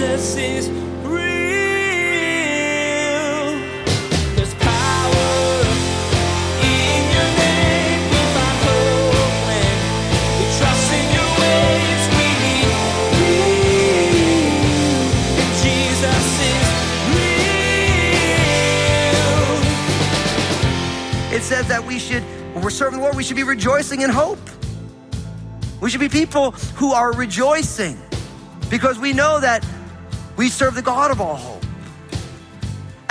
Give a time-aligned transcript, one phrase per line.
[0.00, 0.68] Jesus is.
[21.32, 22.22] It says that we should,
[22.54, 24.38] when we're serving the Lord, we should be rejoicing in hope.
[25.82, 27.98] We should be people who are rejoicing
[28.70, 29.64] because we know that
[30.40, 31.62] we serve the God of all hope.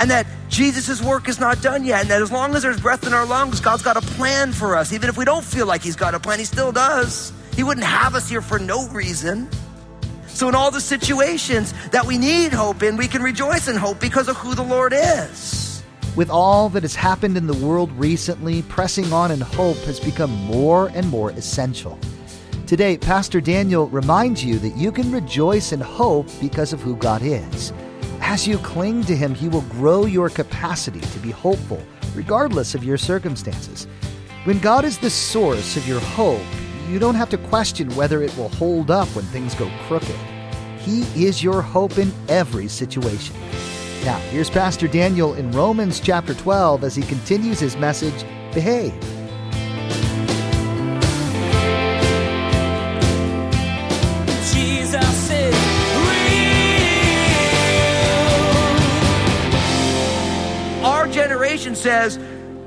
[0.00, 2.00] And that Jesus' work is not done yet.
[2.00, 4.74] And that as long as there's breath in our lungs, God's got a plan for
[4.74, 4.92] us.
[4.92, 7.32] Even if we don't feel like He's got a plan, He still does.
[7.54, 9.48] He wouldn't have us here for no reason.
[10.26, 14.00] So, in all the situations that we need hope in, we can rejoice in hope
[14.00, 15.84] because of who the Lord is.
[16.16, 20.32] With all that has happened in the world recently, pressing on in hope has become
[20.32, 21.96] more and more essential.
[22.70, 27.20] Today, Pastor Daniel reminds you that you can rejoice in hope because of who God
[27.20, 27.72] is.
[28.20, 31.82] As you cling to Him, He will grow your capacity to be hopeful,
[32.14, 33.88] regardless of your circumstances.
[34.44, 36.46] When God is the source of your hope,
[36.88, 40.14] you don't have to question whether it will hold up when things go crooked.
[40.78, 43.34] He is your hope in every situation.
[44.04, 48.24] Now, here's Pastor Daniel in Romans chapter 12 as he continues his message
[48.54, 49.19] Behave.
[61.80, 62.18] Says,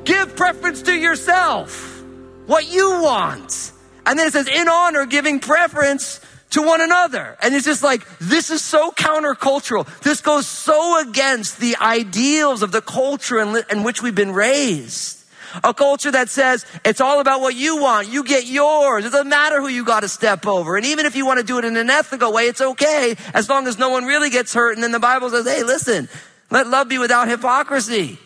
[0.03, 2.03] give preference to yourself,
[2.45, 3.71] what you want.
[4.05, 6.19] And then it says, in honor, giving preference
[6.51, 7.37] to one another.
[7.41, 9.87] And it's just like, this is so countercultural.
[10.01, 15.19] This goes so against the ideals of the culture in, in which we've been raised.
[15.63, 18.07] A culture that says it's all about what you want.
[18.07, 19.05] You get yours.
[19.05, 20.77] It doesn't matter who you got to step over.
[20.77, 23.49] And even if you want to do it in an ethical way, it's okay as
[23.49, 24.73] long as no one really gets hurt.
[24.73, 26.09] And then the Bible says, hey, listen,
[26.49, 28.17] let love be without hypocrisy.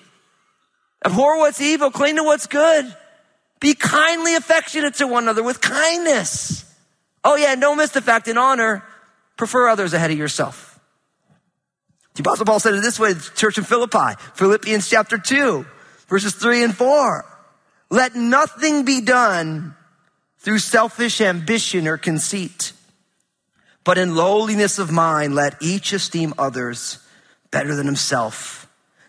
[1.07, 2.93] Abhor what's evil, cling to what's good.
[3.61, 6.65] Be kindly affectionate to one another with kindness.
[7.23, 8.83] Oh yeah, don't miss the fact in honor,
[9.37, 10.77] prefer others ahead of yourself.
[12.15, 15.65] The Apostle Paul said it this way, to the church in Philippi, Philippians chapter 2,
[16.09, 17.25] verses 3 and 4.
[17.89, 19.75] Let nothing be done
[20.39, 22.73] through selfish ambition or conceit,
[23.85, 26.99] but in lowliness of mind, let each esteem others
[27.49, 28.66] better than himself.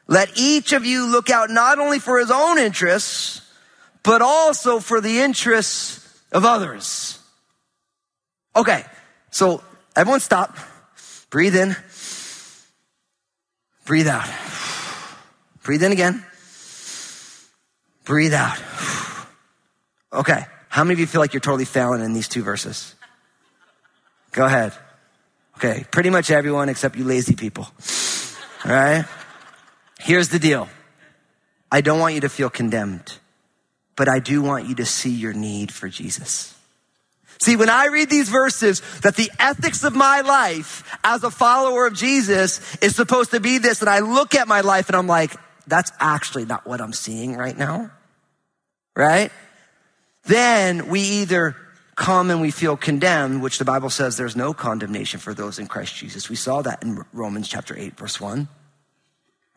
[0.09, 3.43] Let each of you look out not only for his own interests,
[4.03, 7.19] but also for the interests of others.
[8.57, 8.85] Okay,
[9.31, 9.63] so
[9.95, 10.57] everyone stop,
[11.31, 11.77] breathe in,
[13.85, 14.29] breathe out.
[15.63, 16.25] Breathe in again,
[18.07, 18.59] breathe out.
[20.11, 22.95] Okay, how many of you feel like you're totally failing in these two verses?
[24.33, 24.73] Go ahead.
[25.59, 27.69] Okay, pretty much everyone except you lazy people.
[28.65, 29.05] All right?
[30.09, 30.71] Here's the deal.
[31.71, 33.19] I don't want you to feel condemned,
[33.95, 36.57] but I do want you to see your need for Jesus.
[37.43, 41.87] See, when I read these verses, that the ethics of my life as a follower
[41.87, 45.07] of Jesus is supposed to be this, and I look at my life and I'm
[45.07, 45.37] like,
[45.67, 47.91] that's actually not what I'm seeing right now.
[48.97, 49.31] Right?
[50.25, 51.55] Then we either
[51.97, 55.67] come and we feel condemned, which the Bible says there's no condemnation for those in
[55.67, 56.31] Christ Jesus.
[56.31, 58.49] We saw that in Romans chapter 8, verse 1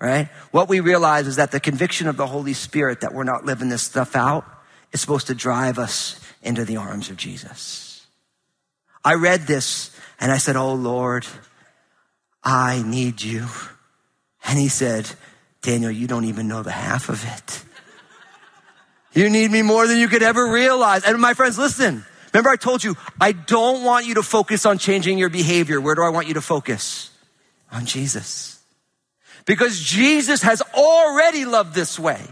[0.01, 0.29] right?
[0.50, 3.69] What we realize is that the conviction of the Holy Spirit that we're not living
[3.69, 4.45] this stuff out
[4.91, 8.06] is supposed to drive us into the arms of Jesus.
[9.06, 11.28] I read this and I said, Oh Lord,
[12.44, 13.45] I need you.
[14.45, 15.09] And he said,
[15.62, 17.63] Daniel, you don't even know the half of it.
[19.13, 21.03] You need me more than you could ever realize.
[21.03, 22.06] And my friends, listen.
[22.33, 25.81] Remember I told you, I don't want you to focus on changing your behavior.
[25.81, 27.12] Where do I want you to focus?
[27.72, 28.61] On Jesus.
[29.51, 32.25] Because Jesus has already loved this way.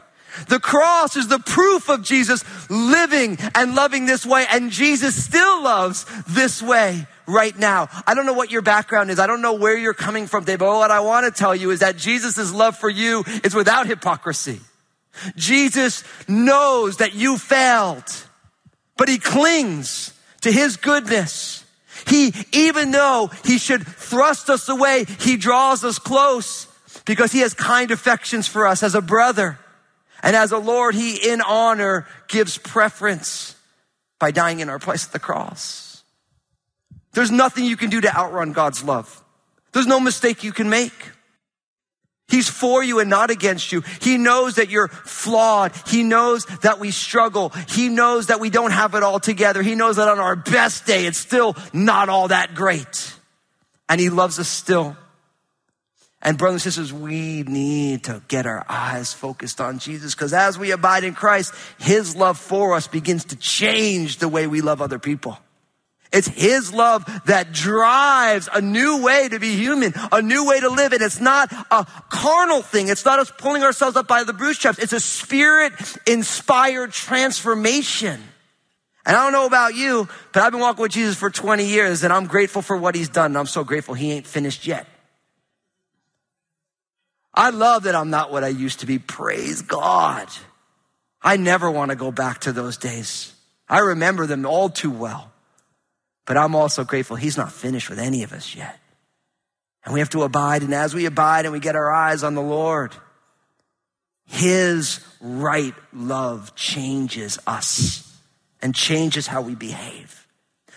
[0.48, 5.62] The cross is the proof of Jesus living and loving this way, and Jesus still
[5.62, 7.90] loves this way right now.
[8.08, 9.20] I don't know what your background is.
[9.20, 11.72] I don't know where you're coming from today, but what I want to tell you
[11.72, 14.62] is that Jesus' love for you is without hypocrisy.
[15.36, 18.06] Jesus knows that you failed,
[18.96, 21.66] but he clings to his goodness.
[22.08, 26.69] He, even though he should thrust us away, he draws us close
[27.10, 29.58] because he has kind affections for us as a brother.
[30.22, 33.56] And as a Lord, he in honor gives preference
[34.20, 36.04] by dying in our place at the cross.
[37.14, 39.24] There's nothing you can do to outrun God's love.
[39.72, 40.94] There's no mistake you can make.
[42.28, 43.82] He's for you and not against you.
[44.02, 45.72] He knows that you're flawed.
[45.88, 47.52] He knows that we struggle.
[47.70, 49.64] He knows that we don't have it all together.
[49.64, 53.16] He knows that on our best day, it's still not all that great.
[53.90, 54.96] and he loves us still.
[56.22, 60.58] And brothers and sisters, we need to get our eyes focused on Jesus because as
[60.58, 64.82] we abide in Christ, his love for us begins to change the way we love
[64.82, 65.38] other people.
[66.12, 70.70] It's his love that drives a new way to be human, a new way to
[70.70, 70.92] live.
[70.92, 72.90] And it's not a carnal thing.
[72.90, 74.80] It's not us pulling ourselves up by the bootstraps.
[74.80, 75.74] It's a spirit
[76.08, 78.22] inspired transformation.
[79.06, 82.04] And I don't know about you, but I've been walking with Jesus for 20 years
[82.04, 83.28] and I'm grateful for what he's done.
[83.28, 84.88] And I'm so grateful he ain't finished yet.
[87.40, 89.00] I love that I'm not what I used to be.
[89.00, 90.28] Praise God.
[91.22, 93.34] I never want to go back to those days.
[93.70, 95.32] I remember them all too well.
[96.26, 98.78] But I'm also grateful he's not finished with any of us yet.
[99.86, 100.64] And we have to abide.
[100.64, 102.94] And as we abide and we get our eyes on the Lord,
[104.26, 108.20] his right love changes us
[108.62, 110.28] and changes how we behave.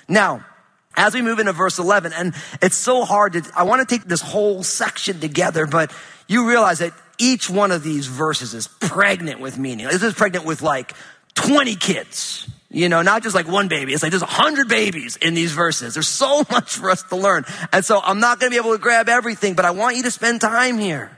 [0.06, 0.46] Now,
[0.94, 4.06] as we move into verse 11, and it's so hard to, I want to take
[4.06, 5.92] this whole section together, but
[6.32, 9.86] you realize that each one of these verses is pregnant with meaning.
[9.86, 10.94] This is pregnant with like
[11.34, 12.48] 20 kids.
[12.70, 13.92] You know, not just like one baby.
[13.92, 15.94] It's like there's a hundred babies in these verses.
[15.94, 17.44] There's so much for us to learn.
[17.72, 20.02] And so I'm not going to be able to grab everything, but I want you
[20.04, 21.16] to spend time here.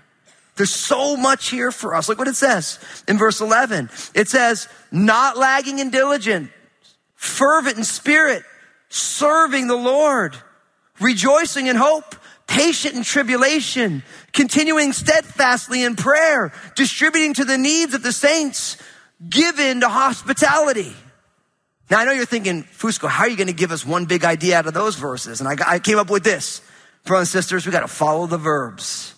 [0.56, 2.08] There's so much here for us.
[2.08, 2.78] Look what it says
[3.08, 3.90] in verse 11.
[4.14, 6.50] It says, not lagging in diligence,
[7.14, 8.44] fervent in spirit,
[8.88, 10.36] serving the Lord,
[11.00, 12.14] rejoicing in hope,
[12.54, 18.76] patient in tribulation, continuing steadfastly in prayer, distributing to the needs of the saints,
[19.28, 20.94] given to hospitality.
[21.90, 24.24] Now I know you're thinking, Fusco, how are you going to give us one big
[24.24, 25.40] idea out of those verses?
[25.40, 26.62] And I, I came up with this.
[27.04, 29.14] Brothers and sisters, we got to follow the verbs.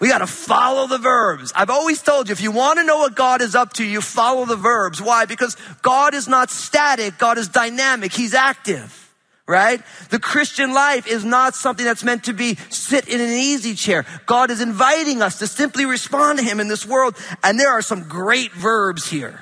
[0.00, 1.50] We got to follow the verbs.
[1.56, 4.02] I've always told you, if you want to know what God is up to, you
[4.02, 5.00] follow the verbs.
[5.00, 5.24] Why?
[5.24, 7.16] Because God is not static.
[7.16, 8.12] God is dynamic.
[8.12, 9.03] He's active.
[9.46, 9.82] Right?
[10.08, 14.06] The Christian life is not something that's meant to be sit in an easy chair.
[14.24, 17.14] God is inviting us to simply respond to Him in this world.
[17.42, 19.40] And there are some great verbs here.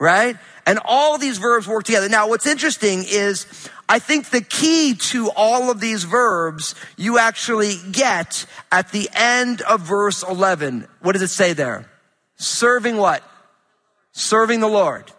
[0.00, 0.36] Right?
[0.66, 2.08] And all these verbs work together.
[2.08, 3.46] Now, what's interesting is
[3.88, 9.62] I think the key to all of these verbs you actually get at the end
[9.62, 10.88] of verse 11.
[11.00, 11.88] What does it say there?
[12.36, 13.22] Serving what?
[14.12, 15.12] Serving the Lord.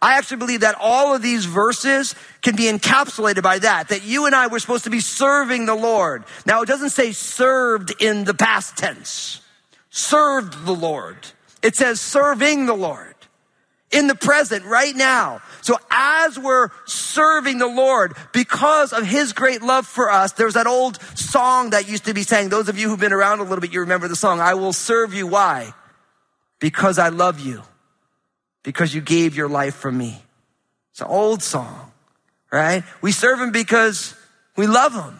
[0.00, 4.26] I actually believe that all of these verses can be encapsulated by that, that you
[4.26, 6.24] and I were supposed to be serving the Lord.
[6.44, 9.40] Now, it doesn't say served in the past tense.
[9.90, 11.16] Served the Lord.
[11.62, 13.14] It says serving the Lord
[13.90, 15.40] in the present right now.
[15.62, 20.66] So as we're serving the Lord because of his great love for us, there's that
[20.66, 22.48] old song that used to be sang.
[22.48, 24.40] Those of you who've been around a little bit, you remember the song.
[24.40, 25.26] I will serve you.
[25.26, 25.72] Why?
[26.60, 27.62] Because I love you.
[28.66, 30.20] Because you gave your life for me.
[30.90, 31.92] It's an old song,
[32.52, 32.82] right?
[33.00, 34.14] We serve him because
[34.56, 35.18] we love him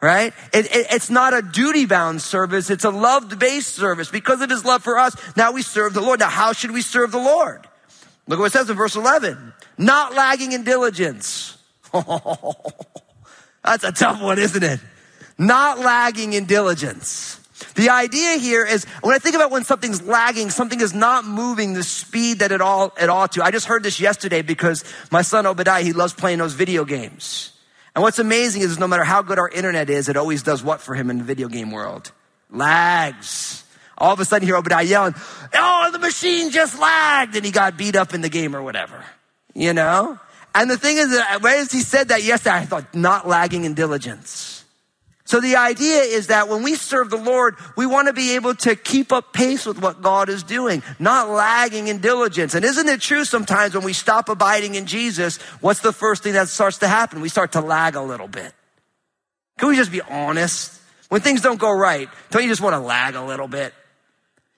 [0.00, 0.32] right?
[0.52, 2.70] It, it, it's not a duty bound service.
[2.70, 5.16] It's a love based service because of his love for us.
[5.36, 6.20] Now we serve the Lord.
[6.20, 7.66] Now, how should we serve the Lord?
[8.28, 9.52] Look what it says in verse 11.
[9.78, 11.56] Not lagging in diligence.
[13.64, 14.80] That's a tough one, isn't it?
[15.38, 17.40] Not lagging in diligence.
[17.74, 21.72] The idea here is when I think about when something's lagging, something is not moving
[21.72, 23.44] the speed that it all it ought to.
[23.44, 27.52] I just heard this yesterday because my son Obadiah, he loves playing those video games.
[27.94, 30.82] And what's amazing is no matter how good our internet is, it always does what
[30.82, 32.12] for him in the video game world?
[32.50, 33.64] Lags.
[33.98, 35.14] All of a sudden, hear Obadiah yelling,
[35.54, 37.34] Oh, the machine just lagged.
[37.36, 39.02] And he got beat up in the game or whatever.
[39.54, 40.18] You know?
[40.54, 43.74] And the thing is that as he said that yesterday, I thought, not lagging in
[43.74, 44.55] diligence.
[45.26, 48.54] So the idea is that when we serve the Lord, we want to be able
[48.54, 52.54] to keep up pace with what God is doing, not lagging in diligence.
[52.54, 56.34] And isn't it true sometimes when we stop abiding in Jesus, what's the first thing
[56.34, 57.20] that starts to happen?
[57.20, 58.52] We start to lag a little bit.
[59.58, 60.80] Can we just be honest?
[61.08, 63.74] When things don't go right, don't you just want to lag a little bit?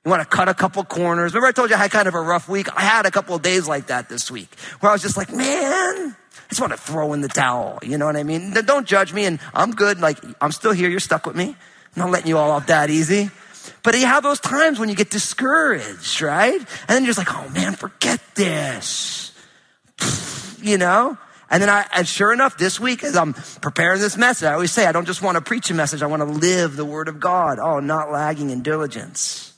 [0.04, 1.32] You want to cut a couple corners.
[1.32, 2.68] Remember I told you I had kind of a rough week?
[2.76, 5.32] I had a couple of days like that this week where I was just like,
[5.32, 7.78] man, I just want to throw in the towel.
[7.82, 8.52] You know what I mean?
[8.52, 9.24] Don't judge me.
[9.24, 10.00] And I'm good.
[10.00, 10.88] Like, I'm still here.
[10.88, 11.56] You're stuck with me.
[11.96, 13.30] I'm not letting you all off that easy.
[13.82, 16.58] But you have those times when you get discouraged, right?
[16.58, 19.32] And then you're just like, oh man, forget this.
[20.60, 21.16] You know?
[21.50, 24.72] And then I, and sure enough, this week as I'm preparing this message, I always
[24.72, 26.02] say, I don't just want to preach a message.
[26.02, 27.58] I want to live the word of God.
[27.58, 29.54] Oh, not lagging in diligence.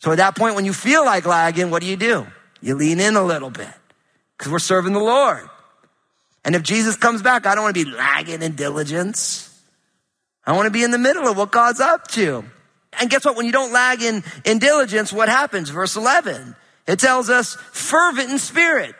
[0.00, 2.26] So at that point, when you feel like lagging, what do you do?
[2.60, 3.72] You lean in a little bit
[4.36, 5.48] because we're serving the Lord.
[6.48, 9.54] And if Jesus comes back, I don't want to be lagging in diligence.
[10.46, 12.42] I want to be in the middle of what God's up to.
[12.98, 13.36] And guess what?
[13.36, 15.68] When you don't lag in, in diligence, what happens?
[15.68, 16.56] Verse 11.
[16.86, 18.94] It tells us fervent in spirit.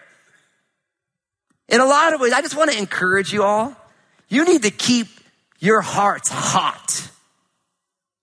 [1.71, 3.75] In a lot of ways, I just want to encourage you all.
[4.29, 5.07] You need to keep
[5.59, 7.11] your hearts hot.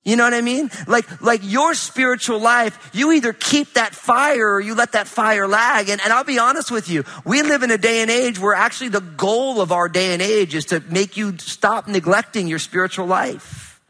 [0.06, 0.70] You know what I mean?
[0.86, 5.48] Like, like your spiritual life, you either keep that fire or you let that fire
[5.48, 5.90] lag.
[5.90, 8.54] And, and I'll be honest with you, we live in a day and age where
[8.54, 12.60] actually the goal of our day and age is to make you stop neglecting your
[12.60, 13.82] spiritual life.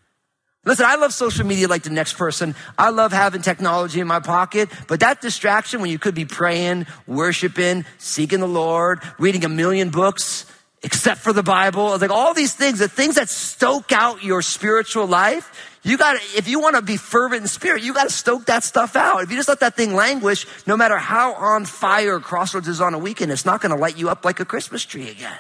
[0.64, 2.56] Listen, I love social media like the next person.
[2.78, 6.88] I love having technology in my pocket, but that distraction when you could be praying,
[7.06, 10.46] worshiping, seeking the Lord, reading a million books,
[10.82, 15.06] except for the Bible, like all these things, the things that stoke out your spiritual
[15.08, 18.48] life, you got if you want to be fervent in spirit, you got to stoke
[18.48, 19.22] that stuff out.
[19.22, 22.96] If you just let that thing languish, no matter how on fire Crossroads is on
[22.96, 25.38] a weekend, it's not going to light you up like a Christmas tree again.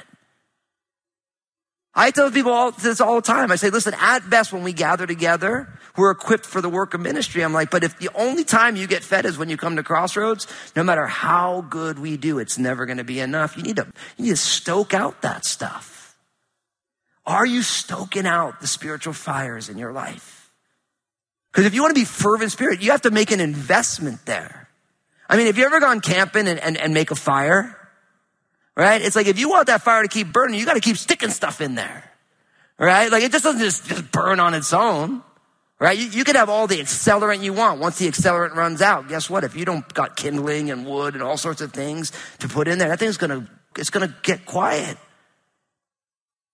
[1.95, 3.51] I tell people all, this all the time.
[3.51, 6.99] I say, listen, at best, when we gather together, we're equipped for the work of
[6.99, 7.41] ministry.
[7.41, 9.83] I'm like, but if the only time you get fed is when you come to
[9.83, 13.55] Crossroads, no matter how good we do, it's never going to be enough.
[13.55, 13.87] You need to,
[14.17, 16.17] you need to stoke out that stuff.
[17.25, 20.34] Are you stoking out the spiritual fires in your life?
[21.55, 24.67] Because if you want to be fervent spirit, you have to make an investment there.
[25.29, 27.77] I mean, have you ever gone camping and, and, and make a fire?
[28.75, 29.01] Right?
[29.01, 31.29] It's like if you want that fire to keep burning, you got to keep sticking
[31.29, 32.11] stuff in there.
[32.77, 33.09] Right?
[33.09, 35.23] Like it just doesn't just, just burn on its own.
[35.79, 35.97] Right?
[35.97, 37.79] You, you can have all the accelerant you want.
[37.79, 39.45] Once the accelerant runs out, guess what?
[39.45, 42.79] If you don't got kindling and wood and all sorts of things to put in
[42.79, 43.47] there, that thing's gonna,
[43.77, 44.97] it's gonna get quiet.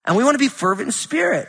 [0.06, 1.48] And we want to be fervent in spirit.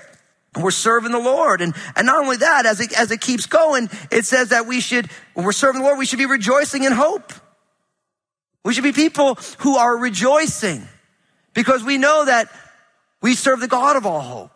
[0.55, 1.63] We're serving the Lord.
[1.63, 4.81] And, and not only that, as it, as it keeps going, it says that we
[4.81, 7.33] should, when we're serving the Lord, we should be rejoicing in hope.
[8.65, 10.87] We should be people who are rejoicing
[11.55, 12.49] because we know that
[13.23, 14.51] we serve the God of all hope.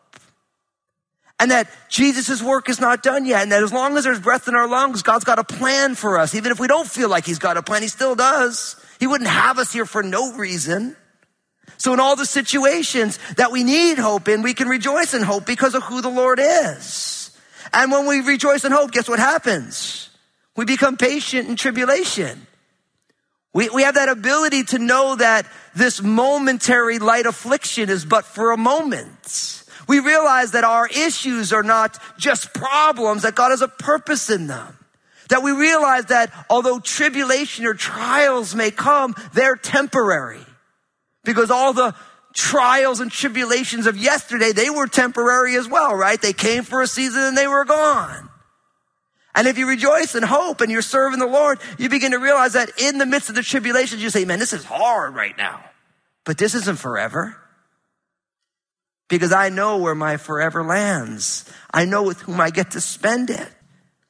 [1.39, 3.43] And that Jesus' work is not done yet.
[3.43, 6.19] And that as long as there's breath in our lungs, God's got a plan for
[6.19, 6.35] us.
[6.35, 8.77] Even if we don't feel like He's got a plan, He still does.
[8.99, 10.97] He wouldn't have us here for no reason.
[11.79, 15.47] So in all the situations that we need hope in, we can rejoice in hope
[15.47, 17.37] because of who the Lord is.
[17.73, 20.11] And when we rejoice in hope, guess what happens?
[20.57, 22.47] We become patient in tribulation.
[23.53, 28.53] We, we have that ability to know that this momentary light affliction is but for
[28.53, 29.65] a moment.
[29.89, 34.47] We realize that our issues are not just problems, that God has a purpose in
[34.47, 34.77] them.
[35.29, 40.45] That we realize that although tribulation or trials may come, they're temporary.
[41.27, 41.95] Because all the
[42.33, 46.21] trials and tribulations of yesterday, they were temporary as well, right?
[46.21, 48.31] They came for a season and they were gone.
[49.35, 52.55] And if you rejoice and hope and you're serving the Lord, you begin to realize
[52.55, 55.63] that in the midst of the tribulations, you say, man, this is hard right now.
[56.25, 57.37] But this isn't forever.
[59.09, 61.51] Because I know where my forever lands.
[61.73, 63.49] I know with whom I get to spend it.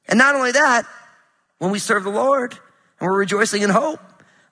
[0.08, 0.86] And not only that,
[1.58, 2.52] when we serve the Lord
[3.00, 4.00] and we're rejoicing in hope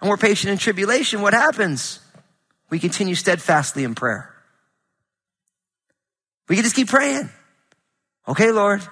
[0.00, 2.00] and we're patient in tribulation, what happens?
[2.70, 4.34] We continue steadfastly in prayer.
[6.48, 7.30] We can just keep praying.
[8.28, 8.82] Okay, Lord.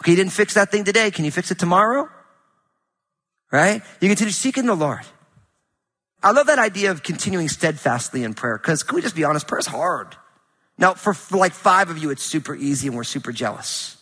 [0.00, 1.10] Okay, you didn't fix that thing today.
[1.10, 2.08] Can you fix it tomorrow?
[3.50, 3.82] Right?
[4.00, 5.02] You continue seeking the Lord.
[6.22, 9.46] I love that idea of continuing steadfastly in prayer because can we just be honest?
[9.46, 10.16] Prayer is hard.
[10.78, 13.96] Now, for, for like five of you, it's super easy and we're super jealous.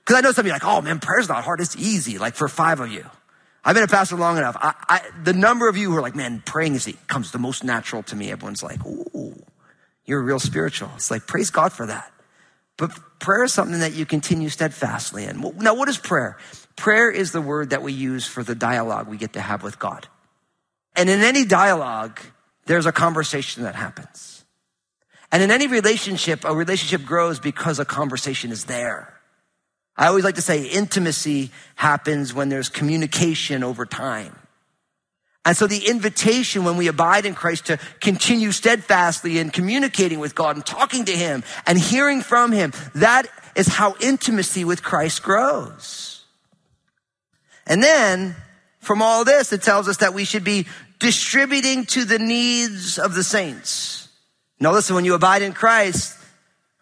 [0.00, 1.60] Because I know some of you are like, oh man, prayer's not hard.
[1.60, 2.18] It's easy.
[2.18, 3.06] Like for five of you.
[3.68, 4.56] I've been a pastor long enough.
[4.58, 7.62] I, I, the number of you who are like, man, praying is comes the most
[7.62, 8.32] natural to me.
[8.32, 9.34] Everyone's like, ooh,
[10.06, 10.88] you're real spiritual.
[10.94, 12.10] It's like, praise God for that.
[12.78, 15.42] But prayer is something that you continue steadfastly in.
[15.58, 16.38] Now, what is prayer?
[16.76, 19.78] Prayer is the word that we use for the dialogue we get to have with
[19.78, 20.08] God.
[20.96, 22.20] And in any dialogue,
[22.64, 24.46] there's a conversation that happens.
[25.30, 29.17] And in any relationship, a relationship grows because a conversation is there.
[29.98, 34.36] I always like to say intimacy happens when there's communication over time.
[35.44, 40.34] And so the invitation when we abide in Christ to continue steadfastly in communicating with
[40.34, 43.26] God and talking to Him and hearing from Him, that
[43.56, 46.24] is how intimacy with Christ grows.
[47.66, 48.36] And then
[48.80, 50.66] from all this, it tells us that we should be
[51.00, 54.08] distributing to the needs of the saints.
[54.60, 56.16] Now listen, when you abide in Christ,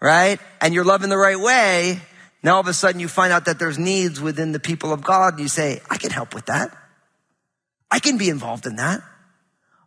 [0.00, 2.00] right, and you're loving the right way,
[2.42, 5.02] now all of a sudden you find out that there's needs within the people of
[5.02, 6.76] God and you say, I can help with that.
[7.90, 9.00] I can be involved in that.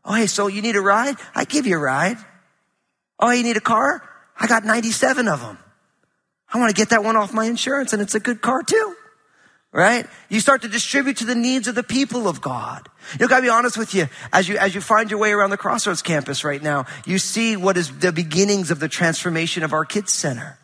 [0.03, 1.15] Oh, hey, so you need a ride?
[1.36, 2.18] I give you a ride.
[3.20, 4.01] Oh, you need a car?
[4.39, 5.58] I got 97 of them.
[6.51, 8.96] I want to get that one off my insurance and it's a good car too.
[9.72, 10.08] Right?
[10.29, 12.89] You start to distribute to the needs of the people of God.
[13.20, 14.08] You gotta be honest with you.
[14.34, 17.56] As you, as you find your way around the Crossroads campus right now, you see
[17.56, 20.58] what is the beginnings of the transformation of our kids center.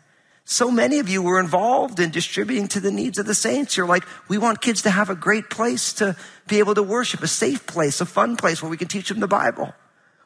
[0.48, 3.76] So many of you were involved in distributing to the needs of the saints.
[3.76, 6.14] You're like, we want kids to have a great place to
[6.46, 9.18] be able to worship, a safe place, a fun place where we can teach them
[9.18, 9.74] the Bible.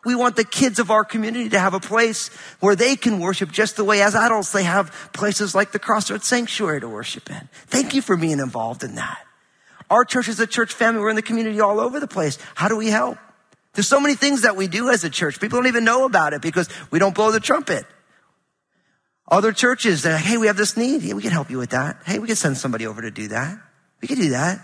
[0.04, 2.28] We want the kids of our community to have a place
[2.60, 6.26] where they can worship just the way as adults they have places like the Crossroads
[6.26, 7.48] Sanctuary to worship in.
[7.68, 9.24] Thank you for being involved in that.
[9.88, 11.00] Our church is a church family.
[11.00, 12.36] We're in the community all over the place.
[12.54, 13.16] How do we help?
[13.72, 15.40] There's so many things that we do as a church.
[15.40, 17.86] People don't even know about it because we don't blow the trumpet.
[19.30, 21.02] Other churches, hey, we have this need.
[21.02, 21.98] Yeah, we can help you with that.
[22.04, 23.56] Hey, we can send somebody over to do that.
[24.02, 24.60] We can do that.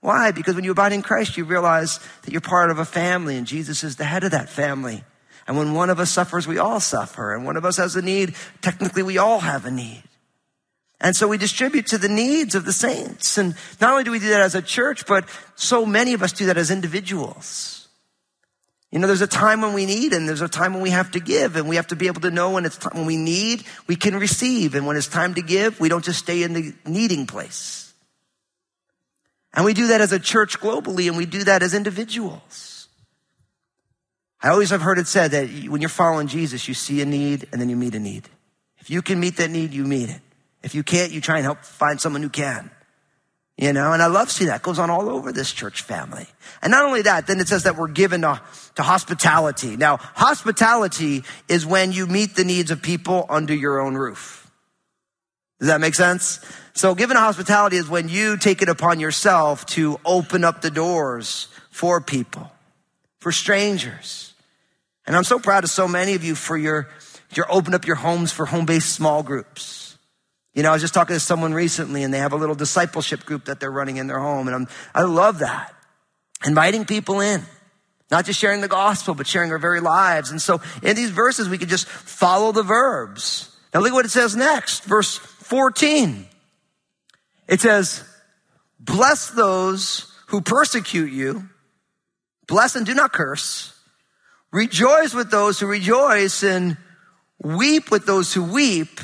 [0.00, 0.32] Why?
[0.32, 3.46] Because when you abide in Christ, you realize that you're part of a family and
[3.46, 5.04] Jesus is the head of that family.
[5.46, 7.34] And when one of us suffers, we all suffer.
[7.34, 10.02] And one of us has a need, technically we all have a need.
[11.00, 13.38] And so we distribute to the needs of the saints.
[13.38, 16.32] And not only do we do that as a church, but so many of us
[16.32, 17.81] do that as individuals.
[18.92, 21.10] You know, there's a time when we need and there's a time when we have
[21.12, 23.16] to give and we have to be able to know when it's time, when we
[23.16, 24.74] need, we can receive.
[24.74, 27.94] And when it's time to give, we don't just stay in the needing place.
[29.54, 32.86] And we do that as a church globally and we do that as individuals.
[34.42, 37.48] I always have heard it said that when you're following Jesus, you see a need
[37.50, 38.28] and then you meet a need.
[38.78, 40.20] If you can meet that need, you meet it.
[40.62, 42.70] If you can't, you try and help find someone who can.
[43.62, 44.56] You know, and I love seeing that.
[44.56, 46.26] It goes on all over this church family.
[46.62, 48.40] And not only that, then it says that we're given to,
[48.74, 49.76] to hospitality.
[49.76, 54.50] Now, hospitality is when you meet the needs of people under your own roof.
[55.60, 56.44] Does that make sense?
[56.74, 61.46] So giving hospitality is when you take it upon yourself to open up the doors
[61.70, 62.50] for people,
[63.20, 64.34] for strangers.
[65.06, 66.88] And I'm so proud of so many of you for your,
[67.32, 69.91] your open up your homes for home-based small groups.
[70.54, 73.24] You know, I was just talking to someone recently and they have a little discipleship
[73.24, 74.48] group that they're running in their home.
[74.48, 75.74] And I'm, I love that.
[76.44, 77.42] Inviting people in,
[78.10, 80.30] not just sharing the gospel, but sharing our very lives.
[80.30, 83.48] And so in these verses, we could just follow the verbs.
[83.72, 86.26] Now look what it says next, verse 14.
[87.48, 88.04] It says,
[88.78, 91.48] bless those who persecute you.
[92.46, 93.78] Bless and do not curse.
[94.52, 96.76] Rejoice with those who rejoice and
[97.42, 99.00] weep with those who weep.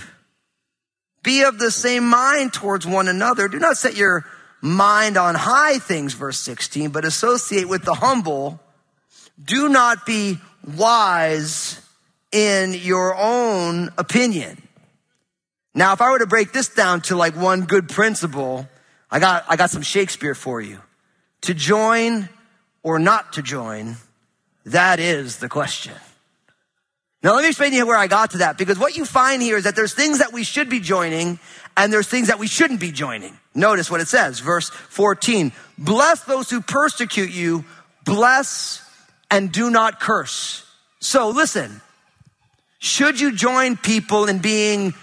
[1.29, 3.49] Be of the same mind towards one another.
[3.49, 4.25] Do not set your
[4.63, 8.59] mind on high things, verse 16, but associate with the humble.
[9.39, 11.83] Do not be wise
[12.33, 14.63] in your own opinion.
[15.75, 18.67] Now, if I were to break this down to like one good principle,
[19.11, 20.81] I got, I got some Shakespeare for you.
[21.43, 22.31] To join
[22.83, 23.99] or not to join,
[24.65, 25.93] that is the question.
[27.23, 29.43] Now let me explain to you where I got to that because what you find
[29.43, 31.39] here is that there's things that we should be joining
[31.77, 33.37] and there's things that we shouldn't be joining.
[33.55, 35.53] Notice what it says, verse 14.
[35.77, 37.65] Bless those who persecute you,
[38.05, 38.83] bless
[39.31, 40.65] and do not curse.
[41.01, 41.81] So listen,
[42.79, 44.95] should you join people in being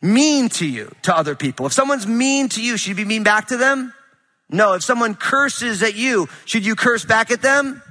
[0.00, 1.66] mean to you, to other people.
[1.66, 3.92] If someone's mean to you, should you be mean back to them?
[4.48, 4.74] No.
[4.74, 7.82] If someone curses at you, should you curse back at them?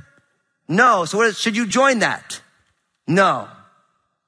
[0.68, 1.06] No.
[1.06, 2.42] So should you join that?
[3.08, 3.48] No.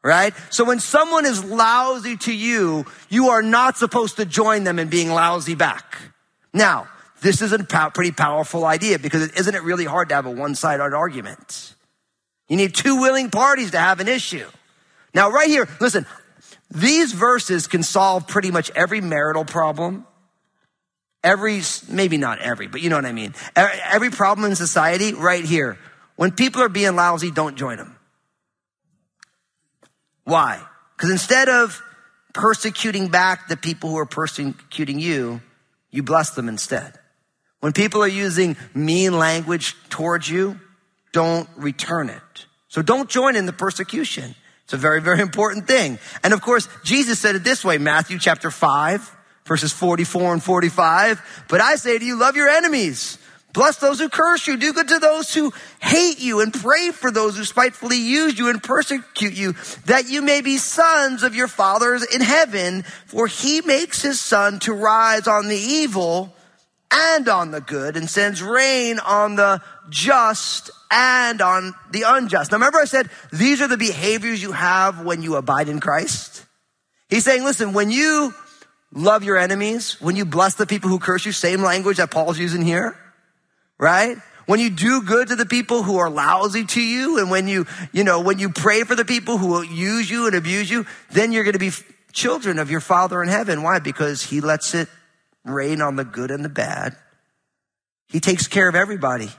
[0.02, 0.34] Right?
[0.50, 4.88] So when someone is lousy to you, you are not supposed to join them in
[4.88, 5.98] being lousy back.
[6.54, 6.88] Now,
[7.22, 10.94] this is a pretty powerful idea because isn't it really hard to have a one-sided
[10.94, 11.76] argument?
[12.48, 14.48] You need two willing parties to have an issue.
[15.14, 16.06] Now, right here, listen,
[16.72, 20.06] these verses can solve pretty much every marital problem.
[21.22, 23.34] Every, maybe not every, but you know what I mean.
[23.54, 25.78] Every problem in society right here.
[26.16, 27.99] When people are being lousy, don't join them.
[30.30, 30.62] Why?
[30.96, 31.82] Because instead of
[32.34, 35.42] persecuting back the people who are persecuting you,
[35.92, 37.00] you bless them instead.
[37.60, 40.60] When people are using mean language towards you,
[41.12, 42.46] don't return it.
[42.68, 44.36] So don't join in the persecution.
[44.63, 45.98] It's a very, very important thing.
[46.24, 49.15] And of course, Jesus said it this way, Matthew chapter 5,
[49.46, 51.46] verses 44 and 45.
[51.50, 53.18] But I say to you, love your enemies.
[53.54, 54.58] Bless those who curse you.
[54.58, 58.50] Do good to those who hate you and pray for those who spitefully use you
[58.50, 59.54] and persecute you,
[59.86, 62.84] that you may be sons of your fathers in heaven.
[63.08, 66.36] For he makes his sun to rise on the evil
[66.92, 72.52] and on the good and sends rain on the just and on the unjust.
[72.52, 76.46] Now remember I said these are the behaviors you have when you abide in Christ?
[77.10, 78.34] He's saying, listen, when you
[78.92, 82.38] love your enemies, when you bless the people who curse you, same language that Paul's
[82.38, 82.96] using here,
[83.80, 84.18] right?
[84.46, 87.65] When you do good to the people who are lousy to you, and when you,
[87.92, 90.86] you know, when you pray for the people who will use you and abuse you,
[91.12, 91.72] then you're going to be
[92.12, 93.63] children of your Father in heaven.
[93.63, 93.80] Why?
[93.80, 94.89] Because He lets it
[95.46, 96.96] rain on the good and the bad.
[98.08, 99.30] He takes care of everybody.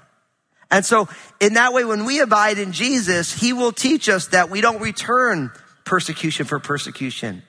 [0.70, 1.08] And so
[1.40, 4.80] in that way, when we abide in Jesus, he will teach us that we don't
[4.80, 5.50] return
[5.84, 7.42] persecution for persecution.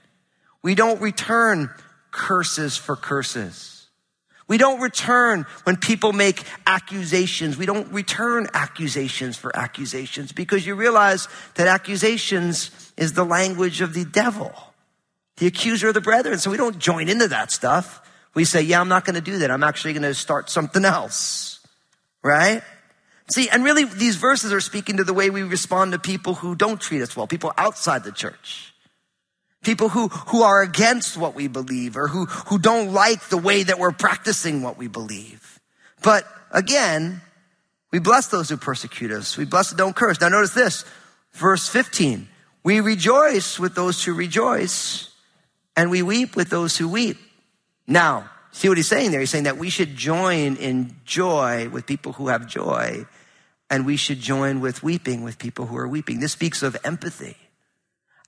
[0.63, 1.69] We don't return
[2.09, 3.80] curses for curses.
[4.51, 7.55] We don't return when people make accusations.
[7.55, 13.93] We don't return accusations for accusations because you realize that accusations is the language of
[13.93, 14.51] the devil,
[15.37, 16.37] the accuser of the brethren.
[16.37, 18.05] So we don't join into that stuff.
[18.33, 19.49] We say, yeah, I'm not going to do that.
[19.51, 21.65] I'm actually going to start something else.
[22.21, 22.61] Right?
[23.29, 26.55] See, and really these verses are speaking to the way we respond to people who
[26.55, 28.70] don't treat us well, people outside the church.
[29.63, 33.61] People who, who are against what we believe or who, who don't like the way
[33.61, 35.59] that we're practicing what we believe.
[36.01, 37.21] But again,
[37.91, 39.37] we bless those who persecute us.
[39.37, 40.19] We bless and don't curse.
[40.19, 40.85] Now notice this,
[41.33, 42.27] verse 15.
[42.63, 45.09] We rejoice with those who rejoice
[45.75, 47.17] and we weep with those who weep.
[47.87, 49.19] Now, see what he's saying there?
[49.19, 53.05] He's saying that we should join in joy with people who have joy
[53.69, 56.19] and we should join with weeping with people who are weeping.
[56.19, 57.37] This speaks of empathy.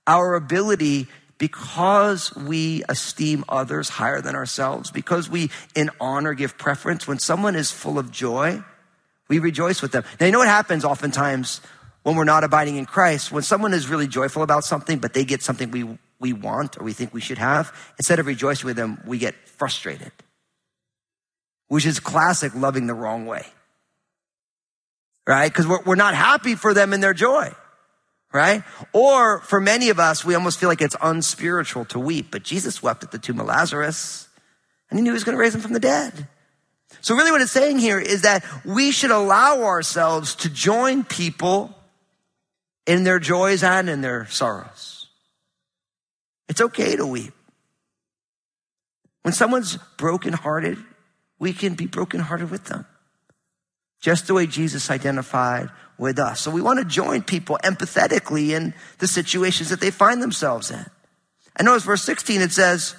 [0.06, 7.08] Our ability because we esteem others higher than ourselves, because we in honor give preference,
[7.08, 8.62] when someone is full of joy,
[9.28, 10.04] we rejoice with them.
[10.20, 11.60] Now, you know what happens oftentimes
[12.02, 13.32] when we're not abiding in Christ?
[13.32, 16.84] When someone is really joyful about something, but they get something we, we want or
[16.84, 20.12] we think we should have, instead of rejoicing with them, we get frustrated,
[21.68, 23.46] which is classic loving the wrong way.
[25.26, 25.50] Right?
[25.50, 27.54] Because we're, we're not happy for them in their joy
[28.34, 28.64] right?
[28.92, 32.82] Or for many of us, we almost feel like it's unspiritual to weep, but Jesus
[32.82, 34.28] wept at the tomb of Lazarus
[34.90, 36.28] and he knew he was going to raise him from the dead.
[37.00, 41.76] So really what it's saying here is that we should allow ourselves to join people
[42.86, 45.08] in their joys and in their sorrows.
[46.48, 47.32] It's okay to weep.
[49.22, 50.78] When someone's brokenhearted,
[51.38, 52.84] we can be brokenhearted with them.
[54.00, 56.40] Just the way Jesus identified with us.
[56.40, 60.84] So we want to join people empathetically in the situations that they find themselves in.
[61.56, 62.96] And notice verse 16, it says,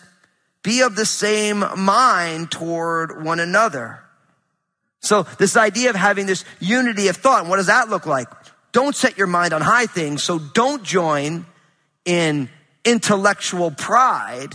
[0.63, 4.01] be of the same mind toward one another.
[5.01, 8.27] So this idea of having this unity of thought, what does that look like?
[8.71, 10.23] Don't set your mind on high things.
[10.23, 11.45] So don't join
[12.03, 12.49] in
[12.83, 14.53] intellectual pride,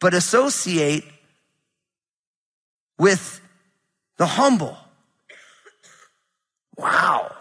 [0.00, 1.04] but associate
[2.98, 3.40] with
[4.16, 4.78] the humble.
[6.76, 7.34] Wow.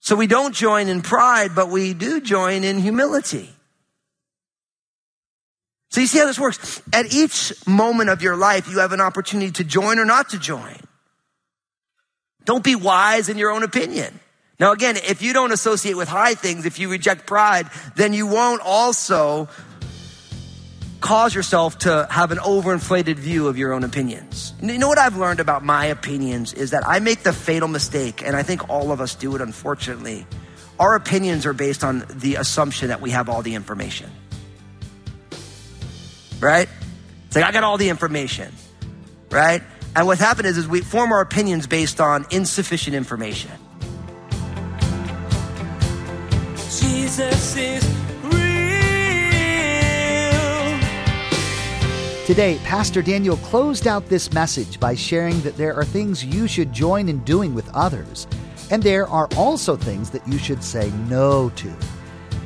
[0.00, 3.50] So we don't join in pride, but we do join in humility.
[5.90, 6.82] So you see how this works?
[6.92, 10.38] At each moment of your life, you have an opportunity to join or not to
[10.38, 10.76] join.
[12.44, 14.20] Don't be wise in your own opinion.
[14.60, 18.26] Now again, if you don't associate with high things, if you reject pride, then you
[18.26, 19.48] won't also
[21.06, 24.52] cause yourself to have an overinflated view of your own opinions.
[24.60, 28.24] You know what I've learned about my opinions is that I make the fatal mistake,
[28.24, 30.26] and I think all of us do it unfortunately.
[30.80, 34.10] Our opinions are based on the assumption that we have all the information.
[36.40, 36.68] Right?
[37.28, 38.52] It's like, I got all the information.
[39.30, 39.62] Right?
[39.94, 43.52] And what happened is, is we form our opinions based on insufficient information.
[46.80, 48.05] Jesus is
[52.26, 56.72] Today, Pastor Daniel closed out this message by sharing that there are things you should
[56.72, 58.26] join in doing with others,
[58.72, 61.72] and there are also things that you should say no to.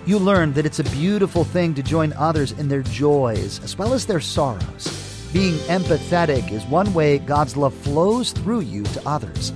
[0.05, 3.95] You learned that it's a beautiful thing to join others in their joys as well
[3.95, 5.31] as their sorrows.
[5.33, 9.51] Being empathetic is one way God's love flows through you to others.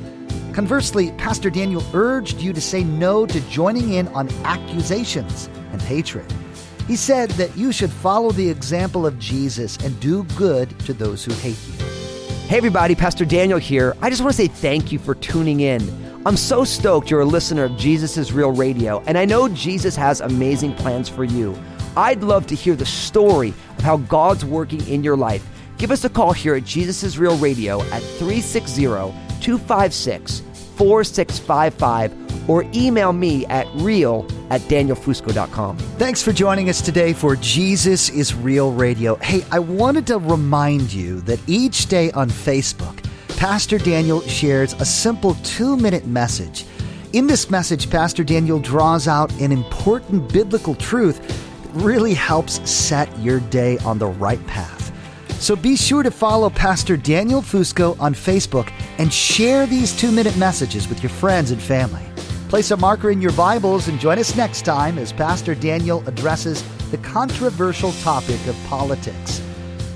[0.54, 6.24] Conversely, Pastor Daniel urged you to say no to joining in on accusations and hatred.
[6.86, 11.24] He said that you should follow the example of Jesus and do good to those
[11.24, 11.86] who hate you.
[12.46, 13.96] Hey, everybody, Pastor Daniel here.
[14.02, 15.82] I just want to say thank you for tuning in.
[16.26, 20.20] I'm so stoked you're a listener of Jesus Real Radio, and I know Jesus has
[20.20, 21.58] amazing plans for you.
[21.96, 25.46] I'd love to hear the story of how God's working in your life.
[25.78, 30.40] Give us a call here at Jesus Real Radio at 360 256
[30.76, 35.76] 4655 or email me at real at danielfusco.com.
[35.76, 39.16] Thanks for joining us today for Jesus is Real Radio.
[39.16, 43.04] Hey, I wanted to remind you that each day on Facebook,
[43.36, 46.66] Pastor Daniel shares a simple two minute message.
[47.12, 51.20] In this message, Pastor Daniel draws out an important biblical truth
[51.62, 54.92] that really helps set your day on the right path.
[55.40, 60.36] So be sure to follow Pastor Daniel Fusco on Facebook and share these two minute
[60.38, 62.02] messages with your friends and family.
[62.54, 66.62] Place a marker in your Bibles and join us next time as Pastor Daniel addresses
[66.92, 69.42] the controversial topic of politics.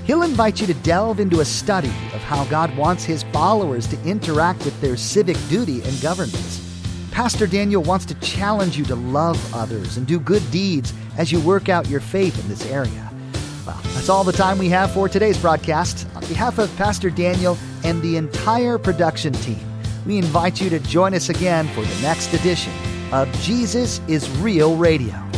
[0.03, 4.03] He'll invite you to delve into a study of how God wants his followers to
[4.03, 6.59] interact with their civic duty and governments.
[7.11, 11.39] Pastor Daniel wants to challenge you to love others and do good deeds as you
[11.39, 13.09] work out your faith in this area.
[13.65, 16.05] Well, that's all the time we have for today's broadcast.
[16.13, 19.68] On behalf of Pastor Daniel and the entire production team,
[20.05, 22.73] we invite you to join us again for the next edition
[23.11, 25.28] of Jesus is Real Radio.